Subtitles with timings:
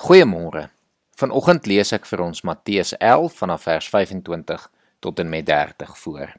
[0.00, 0.70] Goeiemôre.
[1.20, 4.62] Vanoggend lees ek vir ons Matteus 11 vanaf vers 25
[5.04, 6.30] tot en met 30 voor.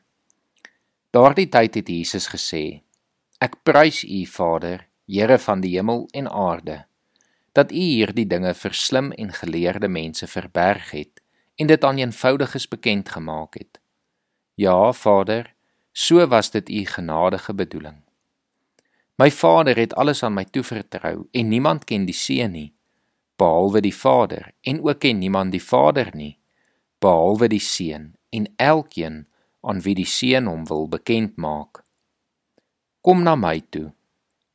[1.14, 2.82] Daardie tyd het Jesus gesê:
[3.38, 6.80] Ek prys U, Vader, Here van die hemel en aarde,
[7.54, 11.22] dat U hierdie dinge vir slim en geleerde mense verberg het
[11.62, 13.78] en dit aan eenvoudiges bekend gemaak het.
[14.58, 15.54] Ja, Vader,
[15.94, 18.02] so was dit U genadige bedoeling.
[19.22, 22.72] My Vader het alles aan my toevertrou en niemand ken die Seun nie
[23.42, 26.36] behalwe die Vader en ook ken niemand die Vader nie
[27.02, 29.26] behalwe die Seun en elkeen
[29.62, 31.82] aan wie die Seun hom wil bekend maak.
[33.02, 33.90] Kom na my toe,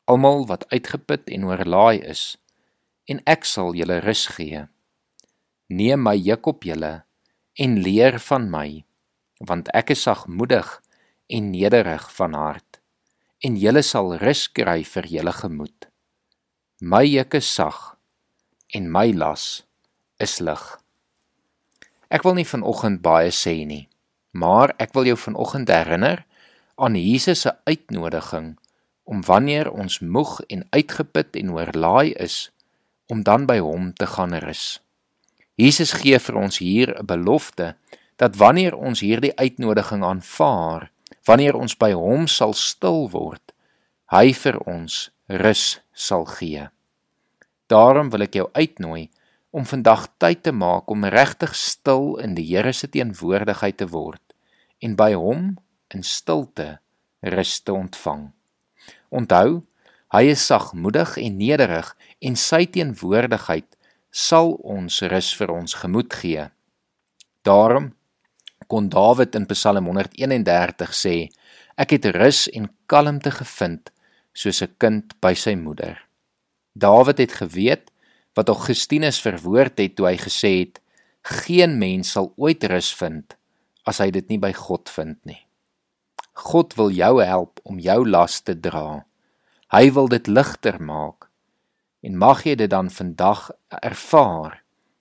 [0.06, 2.36] almal wat uitgeput en oorlaai is,
[3.10, 4.62] en ek sal julle rus gee.
[5.66, 6.94] Neem my juk op julle
[7.58, 8.68] en leer van my,
[9.42, 10.70] want ek is sagmoedig
[11.26, 12.80] en nederig van hart
[13.44, 15.90] en julle sal rus kry vir julle gemoed.
[16.80, 17.95] My juk is sag
[18.74, 19.64] en my las
[20.18, 20.62] is lig.
[22.08, 23.88] Ek wil nie vanoggend baie sê nie,
[24.32, 26.24] maar ek wil jou vanoggend herinner
[26.76, 28.54] aan Jesus se uitnodiging
[29.06, 32.50] om wanneer ons moeg en uitgeput en oorlaai is,
[33.06, 34.80] om dan by hom te gaan rus.
[35.56, 37.76] Jesus gee vir ons hier 'n belofte
[38.16, 40.90] dat wanneer ons hierdie uitnodiging aanvaar,
[41.24, 43.52] wanneer ons by hom sal stil word,
[44.10, 46.68] hy vir ons rus sal gee.
[47.66, 49.08] Daarom wil ek jou uitnooi
[49.50, 54.22] om vandag tyd te maak om regtig stil in die Here se teenwoordigheid te word
[54.84, 55.56] en by hom
[55.94, 56.76] in stilte
[57.24, 58.28] rus te ontvang.
[59.10, 59.64] Onthou,
[60.14, 63.68] hy is sagmoedig en nederig en sy teenwoordigheid
[64.12, 66.46] sal ons rus vir ons gemoed gee.
[67.42, 67.90] Daarom
[68.70, 71.16] kon Dawid in Psalm 131 sê:
[71.76, 73.90] Ek het rus en kalmte gevind
[74.32, 76.05] soos 'n kind by sy moeder.
[76.76, 77.88] Dawid het geweet
[78.36, 80.80] wat Augustinus verwoord het toe hy gesê het:
[81.24, 83.36] Geen mens sal ooit rus vind
[83.88, 85.40] as hy dit nie by God vind nie.
[86.36, 89.06] God wil jou help om jou las te dra.
[89.72, 91.30] Hy wil dit ligter maak.
[92.04, 93.48] En mag jy dit dan vandag
[93.80, 94.60] ervaar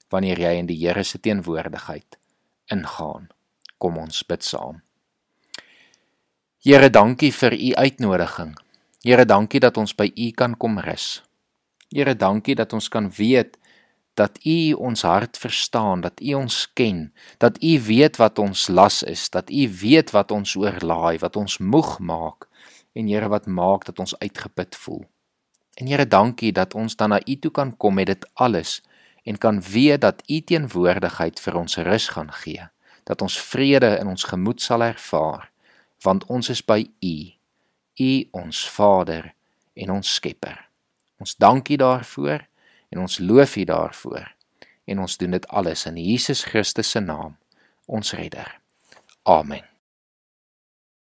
[0.09, 2.17] wanneer jy in die Here se teenwoordigheid
[2.71, 3.27] ingaan.
[3.77, 4.79] Kom ons bid saam.
[6.65, 8.55] Here, dankie vir u uitnodiging.
[9.03, 11.19] Here, dankie dat ons by u kan kom rus.
[11.95, 13.55] Here, dankie dat ons kan weet
[14.19, 19.03] dat u ons hart verstaan, dat u ons ken, dat u weet wat ons las
[19.03, 22.47] is, dat u weet wat ons oorlaai, wat ons moeg maak
[22.95, 25.03] en Here wat maak dat ons uitgeput voel.
[25.75, 28.81] En Here, dankie dat ons dan na u toe kan kom met dit alles
[29.23, 32.69] en kan weet dat u teenwoordigheid vir ons rus gaan gee
[33.05, 35.49] dat ons vrede in ons gemoed sal ervaar,
[36.01, 37.15] want ons is by U,
[38.01, 39.29] U ons Vader
[39.77, 40.57] en ons Skepper.
[41.17, 42.47] Ons dank U daarvoor
[42.89, 44.33] en ons loof U daarvoor
[44.85, 47.37] en ons doen dit alles in Jesus Christus se naam,
[47.85, 48.59] ons Redder.
[49.23, 49.74] Amen.